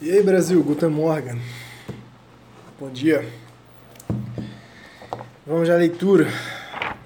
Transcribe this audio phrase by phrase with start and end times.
[0.00, 0.90] E aí, Brasil, Guten.
[2.78, 3.26] Bom dia.
[5.46, 6.26] Vamos à leitura.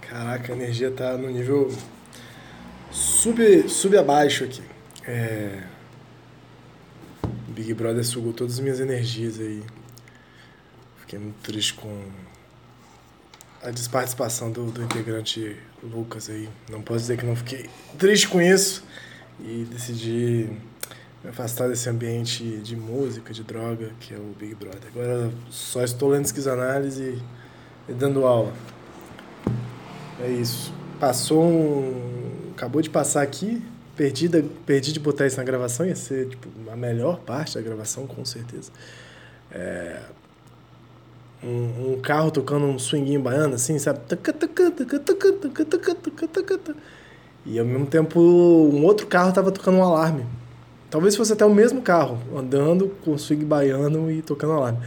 [0.01, 1.71] Caraca, a energia tá no nível
[2.91, 4.63] sub, sub abaixo aqui.
[5.07, 5.63] É...
[7.49, 9.63] Big Brother sugou todas as minhas energias aí.
[10.97, 12.05] Fiquei muito triste com
[13.63, 16.49] a desparticipação do, do integrante Lucas aí.
[16.71, 17.69] Não posso dizer que não fiquei
[17.99, 18.85] triste com isso
[19.41, 20.51] e decidi
[21.23, 24.89] me afastar desse ambiente de música, de droga, que é o Big Brother.
[24.89, 27.21] Agora só estou lendo esquizoanálise
[27.89, 28.53] e dando aula.
[30.21, 30.73] É isso.
[30.99, 32.51] Passou um.
[32.53, 33.63] Acabou de passar aqui.
[33.97, 34.29] Perdi.
[34.67, 38.25] Perdi de botar isso na gravação, ia ser tipo, a melhor parte da gravação, com
[38.25, 38.71] certeza.
[39.51, 40.03] É...
[41.43, 44.01] Um, um carro tocando um swinguinho baiano, assim, sabe?
[47.47, 50.27] E ao mesmo tempo, um outro carro tava tocando um alarme.
[50.91, 54.79] Talvez fosse até o mesmo carro, andando com o swing baiano e tocando alarme.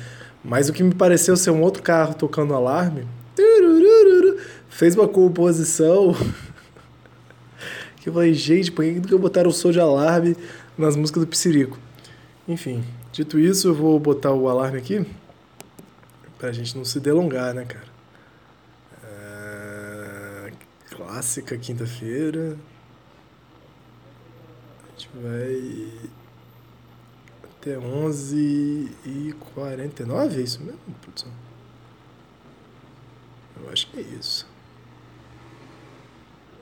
[0.44, 3.08] Mas o que me pareceu ser um outro carro tocando alarme
[4.70, 6.16] fez uma composição
[7.98, 10.36] que eu falei, gente, por que nunca botaram o som de alarme
[10.78, 11.78] nas músicas do Psirico?
[12.48, 15.06] Enfim, dito isso, eu vou botar o alarme aqui
[16.42, 17.88] pra gente não se delongar, né, cara?
[19.04, 20.52] É...
[20.90, 22.58] Clássica quinta-feira.
[24.84, 26.12] A gente vai
[27.44, 28.36] até 11
[29.06, 31.32] e 49 é isso mesmo, produção?
[33.64, 34.48] Eu acho que é isso.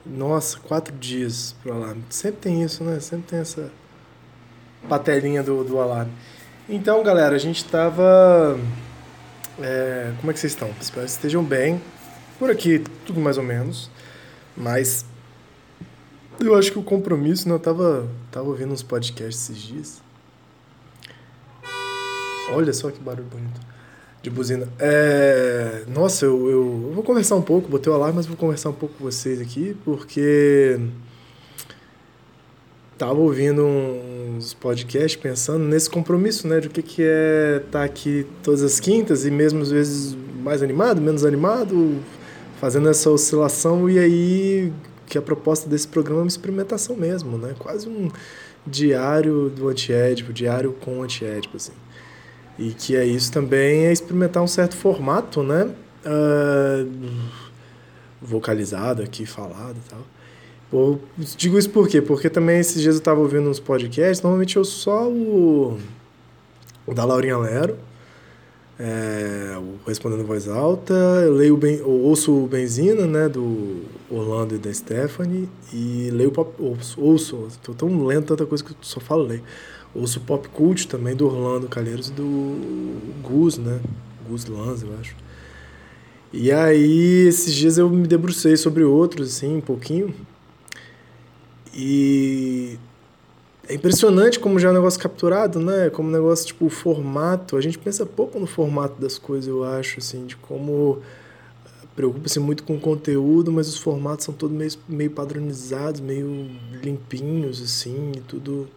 [0.04, 2.04] Nossa, quatro dias pro alarme.
[2.10, 3.00] Sempre tem isso, né?
[3.00, 3.72] Sempre tem essa
[4.86, 6.12] patelinha do, do alarme.
[6.68, 8.60] Então, galera, a gente tava.
[9.62, 10.70] É, como é que vocês estão?
[10.80, 11.80] Espero que estejam bem.
[12.38, 13.90] Por aqui, tudo mais ou menos.
[14.56, 15.04] Mas.
[16.38, 17.54] Eu acho que o compromisso, né?
[17.54, 20.02] Eu tava, tava ouvindo uns podcasts esses dias.
[22.52, 23.60] Olha só que barulho bonito
[24.22, 24.68] de buzina.
[24.78, 28.70] É, nossa, eu, eu, eu, vou conversar um pouco, botei o alarme, mas vou conversar
[28.70, 30.78] um pouco com vocês aqui, porque
[33.00, 37.82] tava ouvindo uns podcasts pensando nesse compromisso, né, de o que, que é estar tá
[37.82, 41.96] aqui todas as quintas e mesmo às vezes mais animado, menos animado,
[42.60, 44.72] fazendo essa oscilação e aí
[45.06, 48.10] que a proposta desse programa é uma experimentação mesmo, né, quase um
[48.66, 51.72] diário do antiédipo, diário com antiédipo, assim.
[52.58, 55.70] E que é isso também é experimentar um certo formato, né?
[56.04, 56.86] Uh,
[58.20, 60.00] vocalizado aqui, falado e tal.
[60.72, 61.00] Eu
[61.36, 62.00] digo isso por quê?
[62.00, 65.78] Porque também esses dias eu estava ouvindo uns podcasts, normalmente eu só o,
[66.86, 67.76] o da Laurinha Lero,
[68.78, 74.54] é, o Respondendo Voz Alta, eu leio bem, eu ouço o Benzina, né, do Orlando
[74.54, 78.76] e da Stephanie, e leio pop, ouço, ouço, tô tão lento tanta coisa que eu
[78.80, 79.42] só falo leio.
[79.92, 83.80] Ouço Pop Cult também, do Orlando Calheiros e do Gus, né?
[84.28, 85.16] Gus Lanz, eu acho.
[86.32, 90.14] E aí, esses dias eu me debrucei sobre outros, assim, um pouquinho.
[91.74, 92.78] E
[93.68, 95.90] é impressionante como já é um negócio capturado, né?
[95.90, 97.56] Como um negócio, tipo, o formato.
[97.56, 101.00] A gente pensa pouco no formato das coisas, eu acho, assim, de como
[101.94, 106.48] preocupa-se muito com o conteúdo, mas os formatos são todos meio, meio padronizados, meio
[106.82, 108.68] limpinhos, assim, e tudo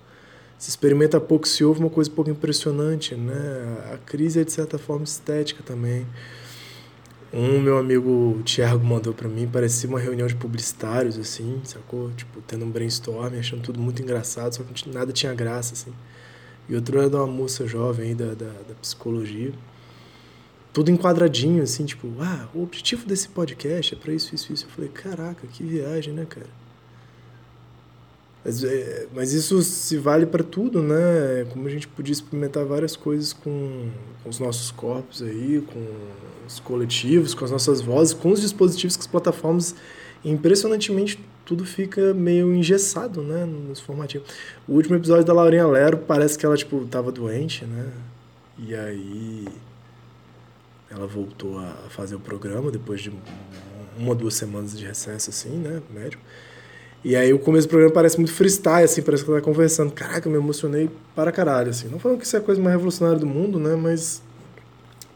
[0.57, 3.93] se experimenta pouco, se ouve uma coisa pouco impressionante, né?
[3.93, 6.05] A crise é de certa forma estética também.
[7.33, 12.11] Um meu amigo Thiago mandou para mim, parecia uma reunião de publicitários assim, sacou?
[12.11, 15.91] Tipo, tendo um brainstorm, achando tudo muito engraçado, só que nada tinha graça assim.
[16.69, 19.51] E outro era de uma moça jovem aí da, da, da psicologia.
[20.71, 24.65] Tudo enquadradinho, assim, tipo, ah, o objetivo desse podcast é para isso, isso, isso.
[24.65, 26.49] Eu falei, caraca, que viagem, né, cara?
[28.45, 31.45] Mas, é, mas isso se vale para tudo, né?
[31.51, 33.89] Como a gente podia experimentar várias coisas com,
[34.21, 35.79] com, os nossos corpos aí, com
[36.47, 39.75] os coletivos, com as nossas vozes, com os dispositivos, com as plataformas.
[40.23, 43.45] Impressionantemente, tudo fica meio engessado, né?
[43.45, 44.27] Nos formativos.
[44.67, 47.91] O último episódio da Laurinha Lero parece que ela, tipo, tava doente, né?
[48.57, 49.47] E aí
[50.89, 53.11] ela voltou a fazer o programa depois de
[53.97, 55.81] uma, duas semanas de recesso, assim, né?
[55.93, 56.19] Médio.
[57.03, 59.91] E aí o começo do programa parece muito freestyle, assim, parece que ela tá conversando.
[59.91, 61.89] Caraca, eu me emocionei para caralho, assim.
[61.89, 63.75] Não falando que isso é a coisa mais revolucionária do mundo, né?
[63.75, 64.21] Mas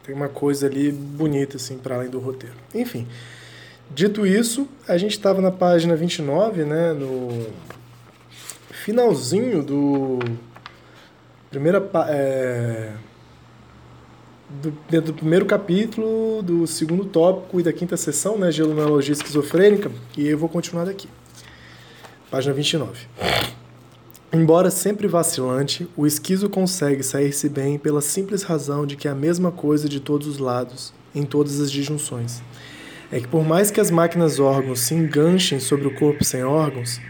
[0.07, 2.55] tem uma coisa ali bonita, assim, para além do roteiro.
[2.73, 3.05] Enfim.
[3.93, 6.93] Dito isso, a gente estava na página 29, né?
[6.93, 7.45] No
[8.71, 10.19] finalzinho do.
[11.49, 11.85] Primeira.
[12.07, 12.93] É,
[14.49, 20.25] do, do primeiro capítulo, do segundo tópico e da quinta sessão, né, genealogia esquizofrênica, e
[20.25, 21.09] eu vou continuar daqui.
[22.31, 23.07] Página 29.
[24.37, 29.15] Embora sempre vacilante, o esquizo consegue sair-se bem pela simples razão de que é a
[29.15, 32.43] mesma coisa de todos os lados, em todas as disjunções.
[33.11, 37.01] É que por mais que as máquinas órgãos se enganchem sobre o corpo sem órgãos,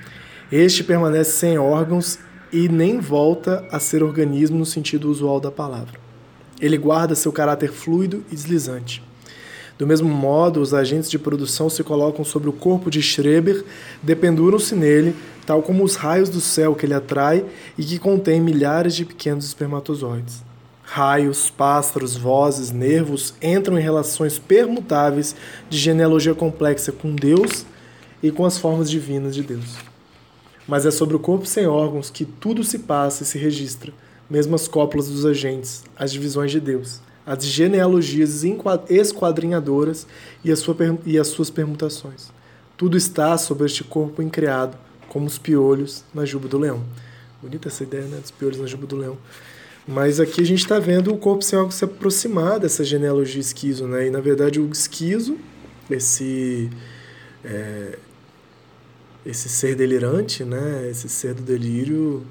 [0.50, 2.18] este permanece sem órgãos
[2.50, 6.00] e nem volta a ser organismo no sentido usual da palavra.
[6.62, 9.04] Ele guarda seu caráter fluido e deslizante.
[9.78, 13.66] Do mesmo modo, os agentes de produção se colocam sobre o corpo de Schreber,
[14.02, 15.14] dependuram-se nele,
[15.48, 17.46] tal como os raios do céu que ele atrai
[17.78, 20.44] e que contém milhares de pequenos espermatozoides.
[20.84, 25.36] Raios, pássaros, vozes, nervos entram em relações permutáveis
[25.70, 27.66] de genealogia complexa com Deus
[28.22, 29.78] e com as formas divinas de Deus.
[30.68, 33.94] Mas é sobre o corpo sem órgãos que tudo se passa e se registra
[34.30, 38.44] mesmo as cópulas dos agentes, as divisões de Deus, as genealogias
[38.90, 40.06] esquadrinhadoras
[40.44, 40.60] e, as
[41.30, 42.32] suas permutações.
[42.76, 44.78] Tudo está sobre este corpo incriado,
[45.10, 46.84] como os piolhos na juba do leão.
[47.42, 48.18] Bonita essa ideia, né?
[48.18, 49.18] Dos piolhos na juba do leão.
[49.88, 53.88] Mas aqui a gente está vendo o corpo sem algo se aproximar dessa genealogia esquizo,
[53.88, 54.08] né?
[54.08, 55.38] E na verdade o esquizo,
[55.90, 56.70] esse
[57.44, 57.98] é,
[59.26, 60.88] esse ser delirante, né?
[60.90, 62.26] Esse ser do delírio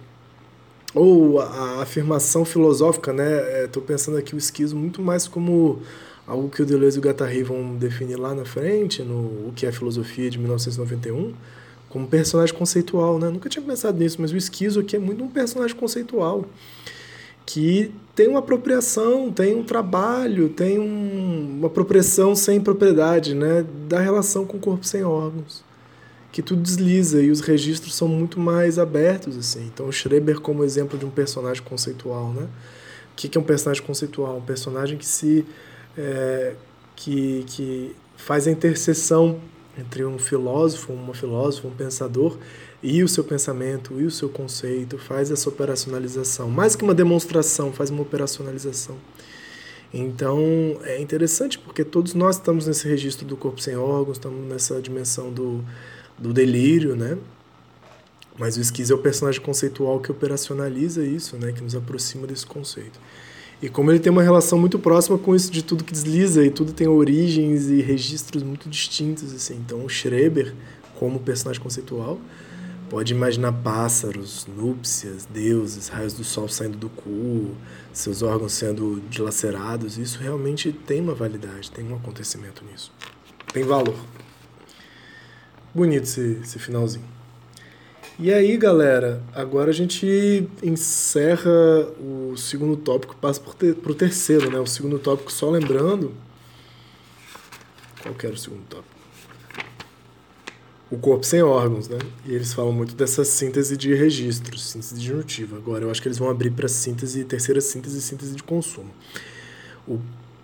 [0.94, 3.64] ou a, afirmação filosófica, né?
[3.64, 5.82] Estou é, pensando aqui o esquizo muito mais como
[6.26, 9.66] algo que o Deleuze e o Guattari vão definir lá na frente, no O que
[9.66, 11.34] é Filosofia, de 1991,
[11.96, 13.30] como personagem conceitual, né?
[13.30, 16.44] Nunca tinha pensado nisso, mas o esquizo aqui é muito um personagem conceitual
[17.46, 23.64] que tem uma apropriação, tem um trabalho, tem um, uma apropriação sem propriedade, né?
[23.88, 25.64] Da relação com o corpo sem órgãos
[26.30, 29.70] que tudo desliza e os registros são muito mais abertos assim.
[29.72, 32.46] Então, Schreber como exemplo de um personagem conceitual, né?
[33.14, 34.36] O que é um personagem conceitual?
[34.36, 35.46] Um personagem que se
[35.96, 36.52] é,
[36.94, 39.40] que, que faz a interseção
[39.78, 42.38] entre um filósofo, uma filósofa, um pensador
[42.82, 47.72] e o seu pensamento e o seu conceito, faz essa operacionalização, mais que uma demonstração,
[47.72, 48.96] faz uma operacionalização.
[49.92, 50.40] Então
[50.82, 55.32] é interessante porque todos nós estamos nesse registro do corpo sem órgãos, estamos nessa dimensão
[55.32, 55.64] do,
[56.18, 57.16] do delírio, né?
[58.38, 61.52] Mas o esquizo é o personagem conceitual que operacionaliza isso, né?
[61.52, 63.00] Que nos aproxima desse conceito.
[63.60, 66.50] E como ele tem uma relação muito próxima com isso de tudo que desliza e
[66.50, 69.54] tudo tem origens e registros muito distintos, assim.
[69.56, 70.54] Então, o Schreber,
[70.98, 72.18] como personagem conceitual,
[72.90, 77.52] pode imaginar pássaros, núpcias, deuses, raios do sol saindo do cu,
[77.92, 79.96] seus órgãos sendo dilacerados.
[79.96, 82.92] Isso realmente tem uma validade, tem um acontecimento nisso.
[83.52, 83.96] Tem valor.
[85.74, 87.15] Bonito esse, esse finalzinho.
[88.18, 91.50] E aí, galera, agora a gente encerra
[92.00, 94.58] o segundo tópico, passa para o terceiro, né?
[94.58, 96.14] O segundo tópico, só lembrando.
[98.02, 98.96] Qual que era o segundo tópico?
[100.90, 101.98] O corpo sem órgãos, né?
[102.24, 105.58] E eles falam muito dessa síntese de registros, síntese disjuntiva.
[105.58, 108.94] Agora, eu acho que eles vão abrir para síntese, terceira síntese, síntese de consumo.
[109.86, 110.00] O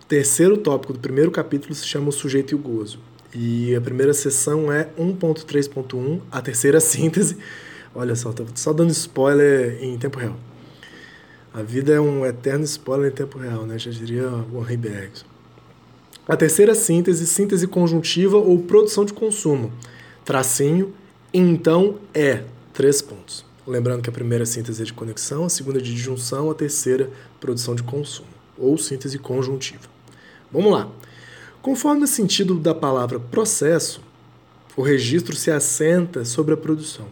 [0.06, 2.98] terceiro tópico do primeiro capítulo se chama O Sujeito e o Gozo.
[3.34, 7.38] E a primeira sessão é 1.3.1, a terceira síntese.
[7.94, 10.36] Olha só, tô só dando spoiler em tempo real.
[11.52, 13.78] A vida é um eterno spoiler em tempo real, né?
[13.78, 15.26] Já diria Henry Bergson.
[16.26, 19.70] A terceira síntese, síntese conjuntiva ou produção de consumo.
[20.24, 20.94] Tracinho,
[21.34, 23.44] então é, três pontos.
[23.66, 27.10] Lembrando que a primeira síntese é de conexão, a segunda é de disjunção, a terceira
[27.38, 29.82] produção de consumo, ou síntese conjuntiva.
[30.50, 30.88] Vamos lá.
[31.60, 34.00] Conforme o sentido da palavra processo,
[34.76, 37.06] o registro se assenta sobre a produção.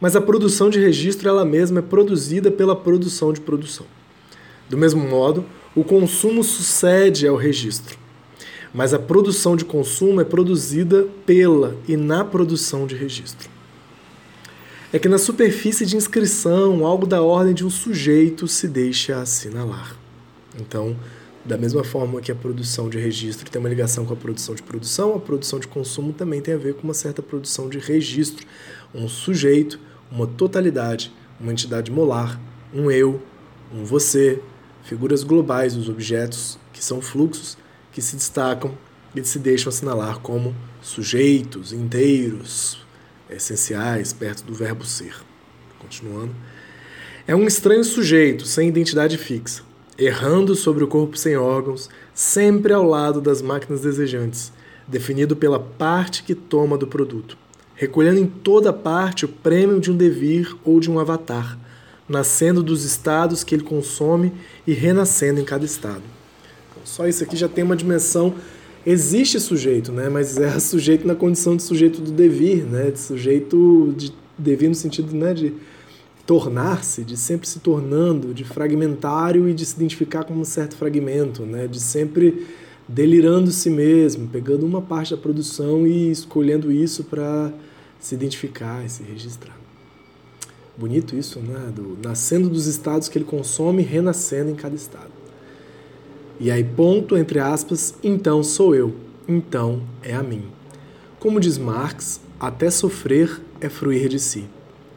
[0.00, 3.86] Mas a produção de registro ela mesma é produzida pela produção de produção.
[4.68, 7.98] Do mesmo modo, o consumo sucede ao registro.
[8.72, 13.50] Mas a produção de consumo é produzida pela e na produção de registro.
[14.92, 19.96] É que na superfície de inscrição, algo da ordem de um sujeito se deixa assinalar.
[20.58, 20.96] Então,
[21.44, 24.62] da mesma forma que a produção de registro tem uma ligação com a produção de
[24.62, 28.46] produção, a produção de consumo também tem a ver com uma certa produção de registro.
[28.94, 29.78] Um sujeito,
[30.10, 32.40] uma totalidade, uma entidade molar,
[32.74, 33.22] um eu,
[33.72, 34.42] um você,
[34.82, 37.56] figuras globais, os objetos que são fluxos
[37.92, 38.76] que se destacam
[39.14, 42.84] eles se deixam assinalar como sujeitos inteiros,
[43.28, 45.16] essenciais, perto do verbo ser.
[45.78, 46.34] Continuando.
[47.26, 49.62] É um estranho sujeito, sem identidade fixa,
[49.98, 54.52] errando sobre o corpo sem órgãos, sempre ao lado das máquinas desejantes,
[54.86, 57.36] definido pela parte que toma do produto,
[57.80, 61.58] recolhendo em toda parte o prêmio de um devir ou de um avatar,
[62.06, 64.34] nascendo dos estados que ele consome
[64.66, 66.02] e renascendo em cada estado.
[66.70, 68.34] Então, só isso aqui já tem uma dimensão.
[68.84, 70.10] Existe sujeito, né?
[70.10, 72.90] mas é sujeito na condição de sujeito do devir, né?
[72.90, 75.32] de sujeito de devir no sentido né?
[75.32, 75.54] de
[76.26, 81.46] tornar-se, de sempre se tornando, de fragmentário e de se identificar como um certo fragmento,
[81.46, 81.66] né?
[81.66, 82.46] de sempre
[82.86, 87.50] delirando si mesmo, pegando uma parte da produção e escolhendo isso para
[88.00, 89.56] se identificar e se registrar.
[90.76, 91.70] Bonito isso, né?
[91.74, 95.10] Do, nascendo dos estados que ele consome, renascendo em cada estado.
[96.40, 98.94] E aí, ponto, entre aspas, então sou eu,
[99.28, 100.44] então é a mim.
[101.18, 104.46] Como diz Marx, até sofrer é fruir de si.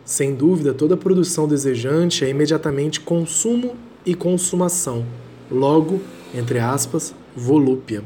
[0.05, 5.05] Sem dúvida, toda produção desejante é imediatamente consumo e consumação.
[5.51, 6.01] Logo,
[6.33, 8.03] entre aspas, volúpia.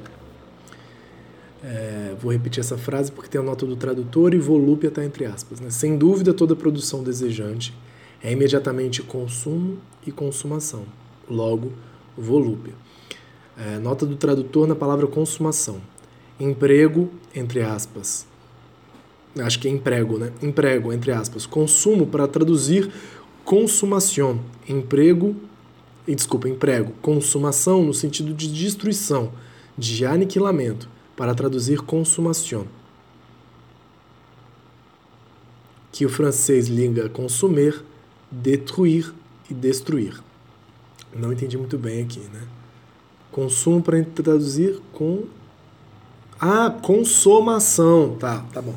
[1.64, 5.26] É, vou repetir essa frase porque tem a nota do tradutor e volúpia está entre
[5.26, 5.60] aspas.
[5.60, 5.70] Né?
[5.70, 7.74] Sem dúvida, toda produção desejante
[8.24, 10.86] é imediatamente consumo e consumação.
[11.30, 11.74] Logo,
[12.18, 12.74] volúpia.
[13.58, 15.82] É, nota do tradutor na palavra consumação.
[16.40, 18.26] Emprego, entre aspas.
[19.40, 20.32] Acho que é emprego, né?
[20.42, 21.46] Emprego, entre aspas.
[21.46, 22.92] Consumo para traduzir
[23.44, 24.40] consumação.
[24.68, 25.36] Emprego,
[26.08, 29.32] e desculpa, emprego, consumação no sentido de destruição,
[29.78, 32.68] de aniquilamento, para traduzir consumação.
[35.92, 37.84] Que o francês liga consumir,
[38.32, 39.12] detruir
[39.50, 40.22] e destruir.
[41.14, 42.44] Não entendi muito bem aqui, né?
[43.32, 45.24] Consumo para traduzir com
[46.40, 48.76] ah, consumação, tá, tá bom.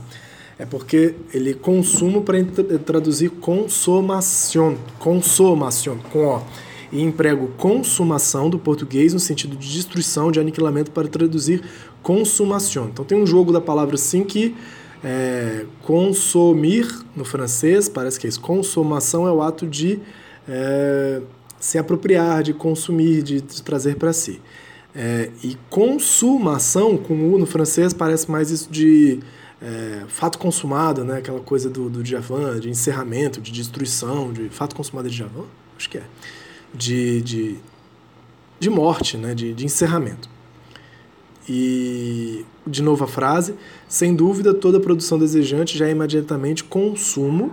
[0.58, 2.38] É porque ele consumo para
[2.84, 6.42] traduzir consumação, consumação, com ó
[6.92, 11.62] e emprego consumação do português no sentido de destruição, de aniquilamento, para traduzir
[12.02, 12.88] consumação.
[12.88, 14.56] Então tem um jogo da palavra assim que
[15.02, 18.40] é, consumir no francês, parece que é isso.
[18.40, 19.98] Consumação é o ato de
[20.48, 21.22] é,
[21.58, 24.40] se apropriar, de consumir, de, de trazer para si.
[24.94, 29.20] É, e consumação, com U no francês, parece mais isso de
[29.62, 31.18] é, fato consumado, né?
[31.18, 35.44] aquela coisa do, do Djavan, de encerramento, de destruição, de fato consumado de Djavan?
[35.76, 36.02] Acho que é
[36.74, 37.56] de, de,
[38.58, 39.34] de morte, né?
[39.34, 40.28] de, de encerramento.
[41.48, 43.54] E, de novo a frase,
[43.88, 47.52] sem dúvida, toda produção desejante já é imediatamente consumo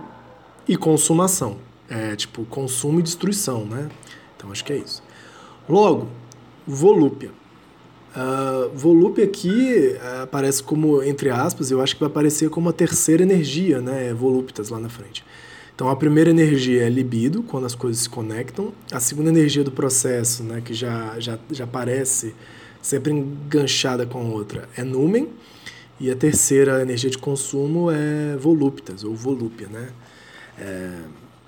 [0.68, 1.56] e consumação.
[1.88, 3.88] É tipo consumo e destruição, né?
[4.36, 5.02] Então acho que é isso.
[5.68, 6.08] Logo,
[6.66, 7.30] volúpia.
[8.14, 12.72] Uh, volúpia aqui uh, aparece como, entre aspas, eu acho que vai aparecer como a
[12.72, 14.12] terceira energia, né?
[14.12, 15.24] Volúpitas lá na frente.
[15.78, 18.72] Então, a primeira energia é libido, quando as coisas se conectam.
[18.90, 22.34] A segunda energia do processo, né, que já, já, já aparece
[22.82, 25.28] sempre enganchada com a outra, é numen.
[26.00, 29.90] E a terceira energia de consumo é volúpitas, ou volúpia, né?
[30.58, 30.98] É,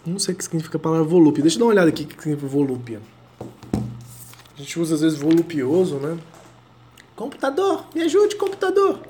[0.07, 1.43] não sei o que significa a palavra volúpia.
[1.43, 3.01] Deixa eu dar uma olhada aqui o que significa volúpia.
[3.75, 6.17] A gente usa às vezes volupioso, né?
[7.17, 9.01] Computador, me ajude, computador.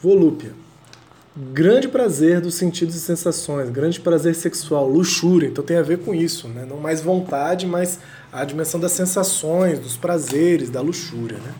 [0.00, 0.52] Volúpia
[1.36, 5.48] grande prazer dos sentidos e sensações, grande prazer sexual, luxúria.
[5.48, 6.66] Então tem a ver com isso, né?
[6.68, 8.00] Não mais vontade, mas
[8.32, 11.54] a dimensão das sensações, dos prazeres, da luxúria, né?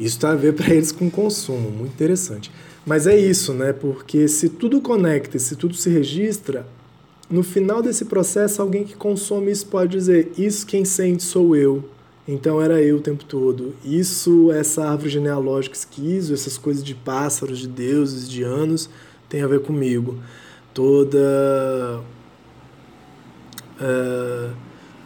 [0.00, 2.50] Isso tem a ver para eles com consumo, muito interessante.
[2.86, 3.72] Mas é isso, né?
[3.72, 6.66] Porque se tudo conecta, se tudo se registra,
[7.28, 11.84] no final desse processo, alguém que consome isso pode dizer: Isso quem sente sou eu.
[12.28, 13.74] Então era eu o tempo todo.
[13.82, 18.90] Isso, essa árvore genealógica esquizo, essas coisas de pássaros, de deuses, de anos,
[19.30, 20.18] tem a ver comigo.
[20.74, 22.02] Toda.
[23.80, 24.54] Uh,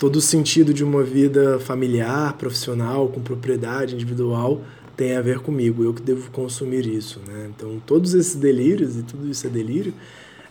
[0.01, 4.61] todo o sentido de uma vida familiar, profissional, com propriedade individual,
[4.97, 5.85] tem a ver comigo.
[5.85, 7.21] Eu que devo consumir isso.
[7.29, 7.53] Né?
[7.55, 9.95] Então, todos esses delírios, e tudo isso é delírio,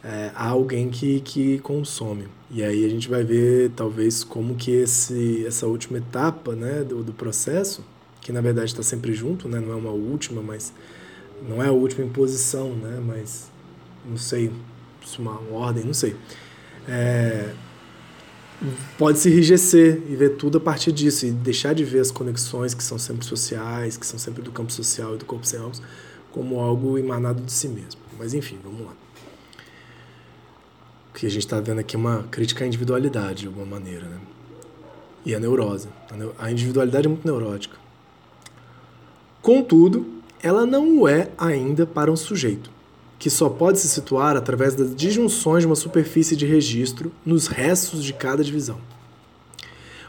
[0.01, 2.27] é, há alguém que, que consome.
[2.53, 7.01] E aí a gente vai ver, talvez, como que esse, essa última etapa né, do,
[7.01, 7.81] do processo,
[8.19, 10.73] que na verdade está sempre junto, né, não é uma última, mas
[11.47, 13.49] não é a última imposição, né, mas
[14.05, 14.51] não sei,
[15.17, 16.13] uma ordem, não sei.
[16.89, 17.53] É,
[18.97, 22.73] pode se enrijecer e ver tudo a partir disso e deixar de ver as conexões
[22.73, 25.59] que são sempre sociais, que são sempre do campo social e do corpo sem
[26.33, 28.01] como algo emanado de si mesmo.
[28.19, 28.93] Mas enfim, vamos lá
[31.13, 34.19] que a gente está vendo aqui uma crítica à individualidade de alguma maneira, né?
[35.25, 35.87] e a neurose.
[36.37, 37.77] A individualidade é muito neurótica.
[39.41, 40.05] Contudo,
[40.41, 42.69] ela não o é ainda para um sujeito,
[43.17, 48.03] que só pode se situar através das disjunções de uma superfície de registro nos restos
[48.03, 48.79] de cada divisão.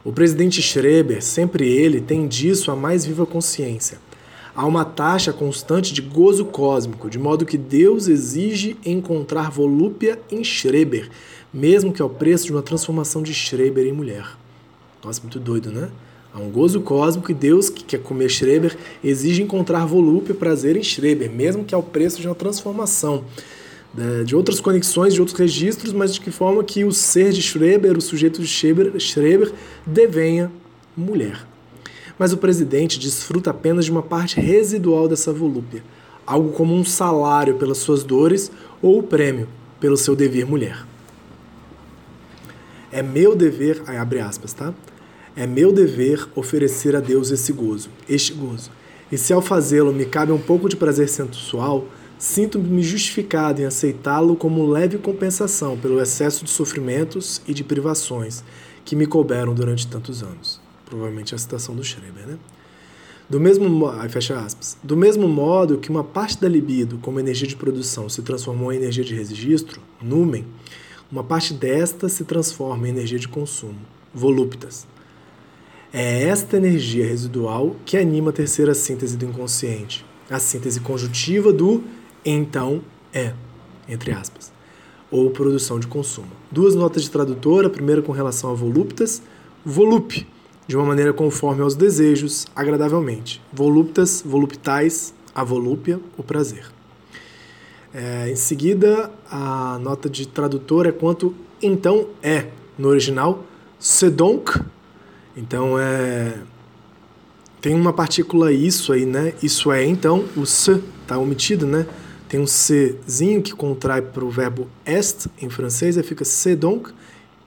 [0.05, 3.99] O presidente Schreber, sempre ele, tem disso a mais viva consciência.
[4.55, 10.45] Há uma taxa constante de gozo cósmico, de modo que Deus exige encontrar volúpia em
[10.45, 11.09] Schreber,
[11.53, 14.37] mesmo que ao preço de uma transformação de Schreber em mulher.
[15.03, 15.91] Nossa, muito doido, né?
[16.35, 20.77] Há um gozo cósmico e Deus, que quer comer Schreber, exige encontrar volúpia e prazer
[20.77, 23.25] em Schreber, mesmo que ao preço de uma transformação
[23.95, 27.43] né, de outras conexões, de outros registros, mas de que forma que o ser de
[27.43, 29.53] Schreber, o sujeito de Schreber, Schreber
[29.87, 30.51] devenha
[30.97, 31.52] mulher.
[32.19, 35.83] Mas o presidente desfruta apenas de uma parte residual dessa volúpia,
[36.27, 38.51] algo como um salário pelas suas dores
[38.81, 39.49] ou o prêmio
[39.81, 40.87] pelo seu dever mulher.
[42.93, 44.73] É meu dever, aí abre aspas, tá?
[45.35, 48.71] É meu dever oferecer a Deus esse gozo, este gozo.
[49.11, 51.87] E se ao fazê-lo me cabe um pouco de prazer sensual,
[52.23, 58.45] sinto-me justificado em aceitá-lo como leve compensação pelo excesso de sofrimentos e de privações
[58.85, 60.62] que me couberam durante tantos anos.
[60.93, 62.39] Provavelmente a citação do Schreber, né?
[63.27, 64.77] Do mesmo, aí fecha aspas.
[64.83, 68.77] Do mesmo modo que uma parte da libido, como energia de produção, se transformou em
[68.77, 70.45] energia de registro, numen,
[71.11, 73.79] uma parte desta se transforma em energia de consumo,
[74.13, 74.87] volúptas.
[75.95, 81.83] É esta energia residual que anima a terceira síntese do inconsciente, a síntese conjuntiva do
[82.23, 82.83] então
[83.15, 83.33] é,
[83.89, 84.53] entre aspas,
[85.11, 86.33] ou produção de consumo.
[86.51, 89.23] Duas notas de tradutor, a primeira com relação a volúptas,
[89.65, 90.27] volup,
[90.67, 93.43] de uma maneira conforme aos desejos, agradavelmente.
[93.53, 96.67] Voluptas, voluptais, a volúpia, o prazer.
[97.95, 102.47] É, em seguida, a nota de tradutor é quanto então é,
[102.79, 103.45] no original,
[103.79, 104.61] sedonk.
[105.37, 106.39] Então é.
[107.61, 109.35] Tem uma partícula isso aí, né?
[109.41, 111.87] Isso é então, o s tá omitido, né?
[112.29, 116.91] Tem um czinho que contrai para o verbo est em francês, aí fica sedonk.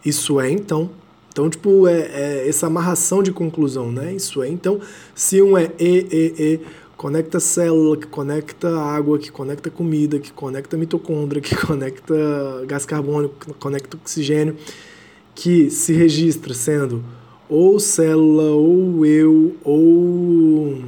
[0.06, 0.90] Isso é então.
[1.36, 4.14] Então, tipo, é, é essa amarração de conclusão, né?
[4.14, 4.80] Isso é então.
[5.14, 6.60] Se um é e, e, e
[6.96, 12.16] conecta célula, que conecta água, que conecta comida, que conecta mitocôndria, que conecta
[12.66, 14.56] gás carbônico, que conecta oxigênio,
[15.36, 17.04] que se registra sendo
[17.50, 20.82] ou célula, ou eu, ou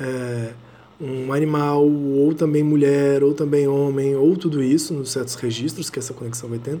[0.00, 0.52] é,
[0.98, 5.98] um animal, ou também mulher, ou também homem, ou tudo isso nos certos registros que
[5.98, 6.80] essa conexão vai tendo,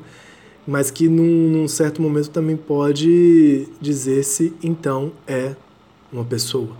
[0.66, 5.54] mas que num, num certo momento também pode dizer-se então é
[6.12, 6.76] uma pessoa.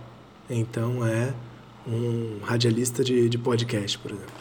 [0.49, 1.33] Então é
[1.87, 4.33] um radialista de, de podcast, por exemplo.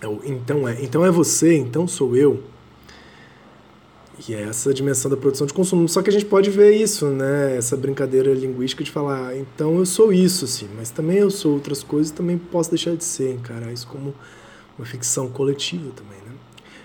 [0.00, 2.42] É o, então é, então é você, então sou eu.
[4.28, 5.88] E é essa dimensão da produção de consumo.
[5.88, 7.56] Só que a gente pode ver isso, né?
[7.56, 11.52] Essa brincadeira linguística de falar, ah, então eu sou isso, sim, mas também eu sou
[11.52, 14.14] outras coisas, também posso deixar de ser, encarar isso como
[14.78, 16.34] uma ficção coletiva também, né?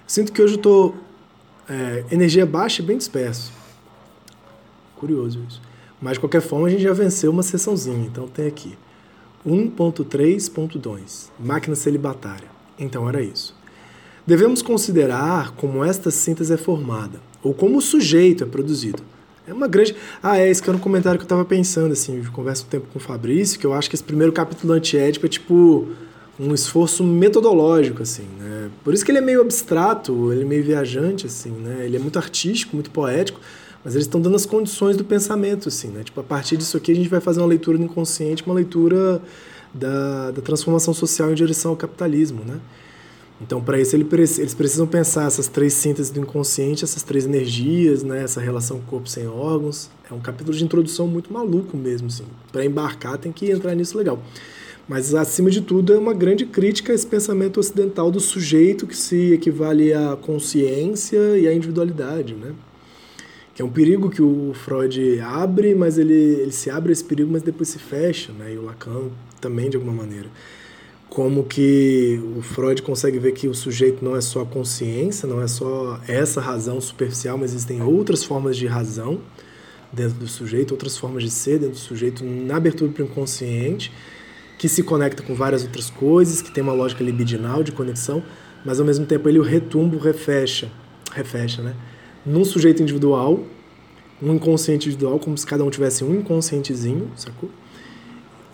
[0.06, 0.94] Sinto que hoje eu tô
[1.70, 3.52] é, energia baixa e bem disperso.
[4.96, 5.62] Curioso isso.
[6.02, 8.78] Mas de qualquer forma a gente já venceu uma sessãozinha, então tem aqui.
[9.46, 12.48] 1.3.2 Máquina celibatária.
[12.78, 13.56] Então era isso.
[14.26, 19.02] Devemos considerar como esta síntese é formada, ou como o sujeito é produzido.
[19.48, 19.96] É uma grande.
[20.22, 22.70] Ah, é, esse que era um comentário que eu estava pensando, assim, eu converso um
[22.70, 25.88] tempo com o Fabrício, que eu acho que esse primeiro capítulo antiético é tipo
[26.40, 28.70] um esforço metodológico, assim, né?
[28.84, 31.86] Por isso que ele é meio abstrato, ele é meio viajante, assim, né?
[31.86, 33.40] Ele é muito artístico, muito poético,
[33.84, 36.04] mas eles estão dando as condições do pensamento, assim, né?
[36.04, 39.22] Tipo, a partir disso aqui a gente vai fazer uma leitura do inconsciente, uma leitura
[39.74, 42.60] da, da transformação social em direção ao capitalismo, né?
[43.42, 48.04] Então, para isso, ele, eles precisam pensar essas três sínteses do inconsciente, essas três energias,
[48.04, 48.22] né?
[48.24, 49.90] essa relação corpo sem órgãos.
[50.10, 52.08] É um capítulo de introdução muito maluco mesmo.
[52.08, 52.24] Assim.
[52.52, 54.22] Para embarcar, tem que entrar nisso legal.
[54.92, 58.98] Mas, acima de tudo, é uma grande crítica a esse pensamento ocidental do sujeito que
[58.98, 62.34] se equivale à consciência e à individualidade.
[62.34, 62.52] Né?
[63.56, 67.32] Que é um perigo que o Freud abre, mas ele, ele se abre esse perigo,
[67.32, 68.34] mas depois se fecha.
[68.34, 68.56] Né?
[68.56, 69.04] E o Lacan
[69.40, 70.28] também, de alguma maneira
[71.10, 75.42] como que o Freud consegue ver que o sujeito não é só a consciência, não
[75.42, 79.20] é só essa razão superficial, mas existem outras formas de razão
[79.92, 83.92] dentro do sujeito, outras formas de ser dentro do sujeito, na abertura para o inconsciente,
[84.62, 88.22] que se conecta com várias outras coisas, que tem uma lógica libidinal de conexão,
[88.64, 90.70] mas ao mesmo tempo ele o retumbo refecha,
[91.12, 91.74] refecha, né?
[92.24, 93.44] Num sujeito individual,
[94.22, 97.50] um inconsciente individual, como se cada um tivesse um inconscientezinho, sacou?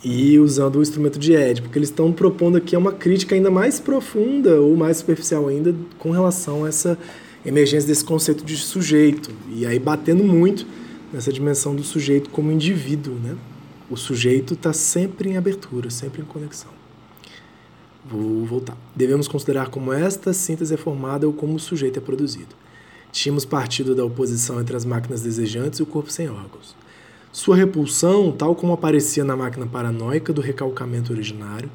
[0.01, 3.77] e usando o instrumento de Ed, porque eles estão propondo aqui uma crítica ainda mais
[3.77, 6.97] profunda ou mais superficial ainda com relação a essa
[7.45, 9.29] emergência desse conceito de sujeito.
[9.51, 10.65] E aí batendo muito
[11.11, 13.35] nessa dimensão do sujeito como indivíduo, né?
[13.89, 16.71] O sujeito está sempre em abertura, sempre em conexão.
[18.05, 18.77] Vou voltar.
[18.95, 22.55] Devemos considerar como esta síntese é formada ou como o sujeito é produzido.
[23.11, 26.75] Tínhamos partido da oposição entre as máquinas desejantes e o corpo sem órgãos.
[27.31, 31.69] Sua repulsão, tal como aparecia na máquina paranoica do recalcamento originário,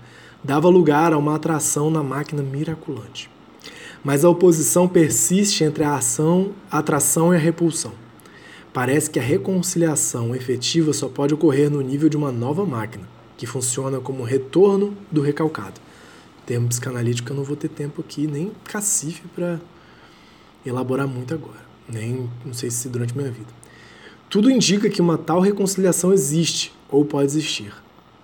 [0.44, 3.30] dava lugar a uma atração na máquina miraculante.
[4.04, 8.01] Mas a oposição persiste entre a ação, a atração e a repulsão.
[8.72, 13.06] Parece que a reconciliação efetiva só pode ocorrer no nível de uma nova máquina,
[13.36, 15.78] que funciona como retorno do recalcado.
[16.46, 19.60] Termo psicanalítico eu não vou ter tempo aqui, nem cacife para
[20.64, 23.48] elaborar muito agora, nem não sei se durante minha vida.
[24.30, 27.74] Tudo indica que uma tal reconciliação existe ou pode existir.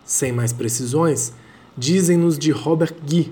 [0.02, 1.34] Sem mais precisões,
[1.76, 3.30] dizem-nos de Robert Guy,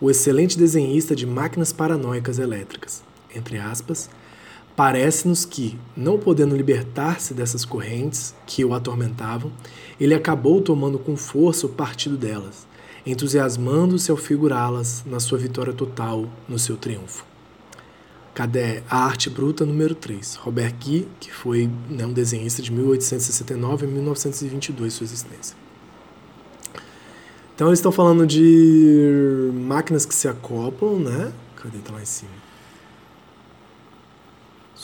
[0.00, 3.02] o excelente desenhista de máquinas paranoicas elétricas.
[3.34, 4.08] Entre aspas,
[4.76, 9.50] Parece-nos que, não podendo libertar-se dessas correntes que o atormentavam,
[9.98, 12.66] ele acabou tomando com força o partido delas,
[13.06, 17.24] entusiasmando-se ao figurá-las na sua vitória total, no seu triunfo.
[18.34, 20.34] Cadê a Arte Bruta número 3?
[20.34, 25.56] Robert Guy, que foi né, um desenhista de 1869 a 1922 sua existência.
[27.54, 31.32] Então eles estão falando de máquinas que se acoplam, né?
[31.56, 31.78] Cadê?
[31.78, 32.45] Tá lá em cima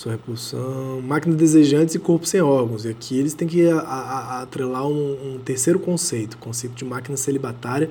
[0.02, 2.84] sua repulsão, máquina desejantes e corpo sem órgãos.
[2.84, 7.88] E aqui eles têm que atrelar um, um, terceiro conceito, o conceito de máquina celibatária,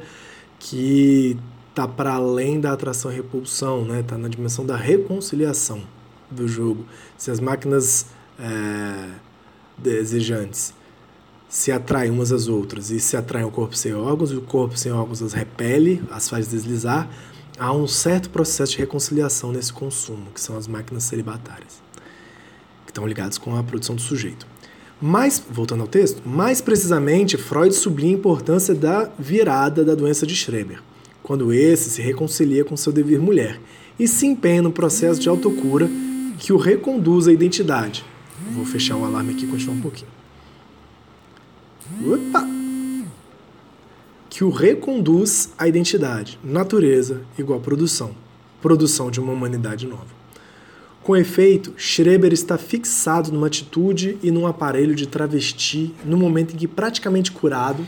[0.59, 1.37] que
[1.69, 4.01] está para além da atração e repulsão, né?
[4.01, 5.81] Está na dimensão da reconciliação
[6.29, 6.85] do jogo.
[7.17, 9.09] Se as máquinas é,
[9.77, 10.73] desejantes
[11.47, 14.77] se atraem umas às outras e se atraem ao corpo sem órgãos, e o corpo
[14.77, 17.09] sem órgãos as repele, as faz deslizar,
[17.57, 21.90] há um certo processo de reconciliação nesse consumo, que são as máquinas celibatárias
[22.91, 24.45] que estão ligados com a produção do sujeito.
[25.01, 30.35] Mas, voltando ao texto, mais precisamente, Freud sublinha a importância da virada da doença de
[30.35, 30.79] Schreber,
[31.23, 33.59] quando esse se reconcilia com seu dever mulher
[33.97, 35.89] e se empenha no processo de autocura
[36.37, 38.05] que o reconduz à identidade.
[38.51, 40.11] Vou fechar o alarme aqui e continuar um pouquinho.
[42.05, 42.47] Opa!
[44.29, 48.11] Que o reconduz à identidade, natureza igual produção,
[48.61, 50.20] produção de uma humanidade nova.
[51.03, 56.57] Com efeito, Schreber está fixado numa atitude e num aparelho de travesti no momento em
[56.57, 57.87] que, praticamente curado,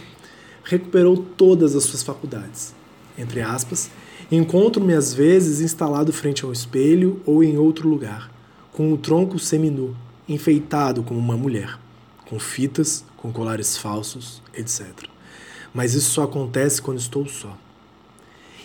[0.63, 2.73] recuperou todas as suas faculdades.
[3.15, 3.91] Entre aspas,
[4.31, 8.31] encontro-me às vezes instalado frente ao espelho ou em outro lugar,
[8.71, 9.95] com o tronco seminu,
[10.27, 11.77] enfeitado como uma mulher,
[12.27, 14.87] com fitas, com colares falsos, etc.
[15.71, 17.55] Mas isso só acontece quando estou só.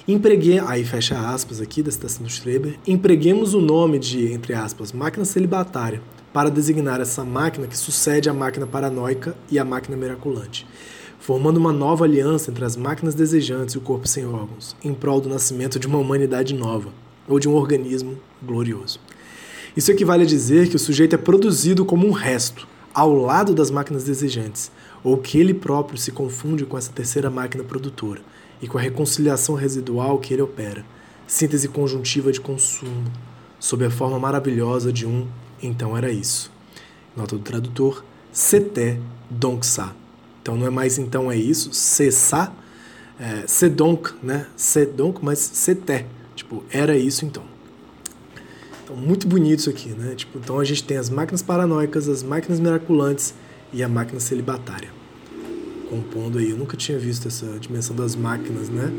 [0.09, 4.91] Empreguei, aí fecha aspas aqui da citação do Schreber, empreguemos o nome de, entre aspas,
[4.91, 6.01] máquina celibatária
[6.33, 10.67] para designar essa máquina que sucede à máquina paranoica e à máquina miraculante,
[11.21, 15.21] formando uma nova aliança entre as máquinas desejantes e o corpo sem órgãos, em prol
[15.21, 16.89] do nascimento de uma humanidade nova,
[17.29, 18.99] ou de um organismo glorioso.
[19.77, 23.71] Isso equivale a dizer que o sujeito é produzido como um resto, ao lado das
[23.71, 24.73] máquinas desejantes,
[25.05, 28.23] ou que ele próprio se confunde com essa terceira máquina produtora,
[28.61, 30.85] e com a reconciliação residual que ele opera,
[31.27, 33.05] síntese conjuntiva de consumo,
[33.59, 35.27] sob a forma maravilhosa de um
[35.63, 36.51] então era isso.
[37.17, 39.67] Nota do tradutor, seté donc.
[40.41, 42.53] Então não é mais então é isso, cessar,
[43.19, 44.47] é, c'est donc, né?
[44.57, 46.07] C'est donc, mas seté.
[46.37, 47.43] Tipo, era isso então.
[48.85, 50.15] Então, muito bonito isso aqui, né?
[50.15, 53.35] Tipo, então a gente tem as máquinas paranoicas, as máquinas miraculantes
[53.73, 54.98] e a máquina celibatária
[55.89, 56.51] compondo aí.
[56.51, 58.93] Eu nunca tinha visto essa dimensão das máquinas, né?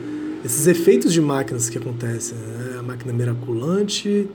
[0.43, 2.78] Esses efeitos de máquinas que acontecem, né?
[2.80, 4.30] A máquina miraculante,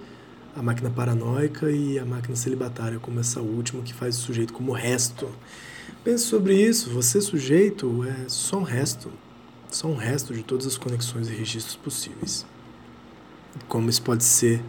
[0.55, 4.73] a máquina paranoica e a máquina celibatária, como essa última que faz o sujeito como
[4.73, 5.29] resto.
[6.03, 6.90] Pense sobre isso.
[6.90, 9.11] Você, sujeito, é só um resto.
[9.71, 12.47] Só um resto de todas as conexões e registros possíveis.
[13.69, 14.62] Como isso pode ser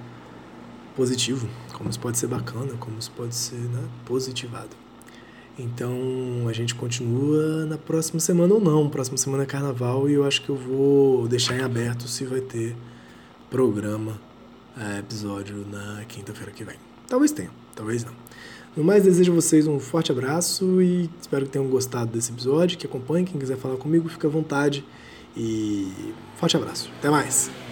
[0.96, 4.85] positivo, como isso pode ser bacana, como isso pode ser né, positivado.
[5.58, 8.90] Então a gente continua na próxima semana ou não.
[8.90, 12.42] Próxima semana é carnaval e eu acho que eu vou deixar em aberto se vai
[12.42, 12.76] ter
[13.50, 14.20] programa,
[14.78, 16.76] é, episódio na quinta-feira que vem.
[17.08, 18.14] Talvez tenha, talvez não.
[18.76, 22.78] No mais, desejo a vocês um forte abraço e espero que tenham gostado desse episódio,
[22.78, 23.26] que acompanhe.
[23.26, 24.84] Quem quiser falar comigo, fica à vontade.
[25.38, 26.90] E forte abraço.
[27.00, 27.65] Até mais!